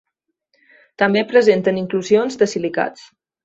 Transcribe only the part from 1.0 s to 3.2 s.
També presenten inclusions de silicats.